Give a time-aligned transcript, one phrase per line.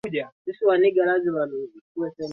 [0.45, 2.29] kiswahili walihofia wanyama hao kiswahili kudhaniwa